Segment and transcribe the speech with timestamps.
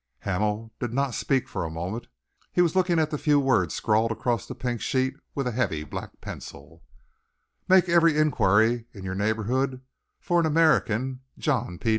[0.21, 2.07] Hamel did not speak for a moment.
[2.51, 5.83] He was looking at the few words scrawled across the pink sheet with a heavy
[5.83, 6.81] black pencil:
[7.67, 9.81] "Make every enquiry in your neighbourhood
[10.19, 11.89] for an American, John P.